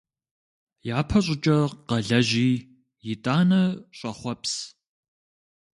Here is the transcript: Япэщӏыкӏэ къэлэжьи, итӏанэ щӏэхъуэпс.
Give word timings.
Япэщӏыкӏэ 0.97 1.57
къэлэжьи, 1.87 2.51
итӏанэ 3.11 3.61
щӏэхъуэпс. 3.97 4.53